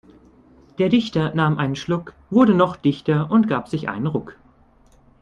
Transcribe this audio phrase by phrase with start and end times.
[0.79, 4.35] Der Dichter nahm einen Schluck, wurde noch dichter und gab sich einen Ruck.